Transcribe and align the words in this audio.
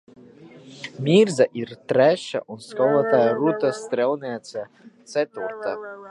Mirdza 1.07 1.45
ir 1.63 1.73
trešā 1.91 2.41
un 2.55 2.63
skolotāja 2.69 3.35
Ruta 3.41 3.71
Strēlniece 3.81 4.63
ceturtā. 5.13 5.75